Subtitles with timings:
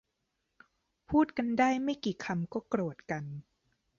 [1.09, 3.23] พูดกันได้ไม่กี่คำก็โกรธกัน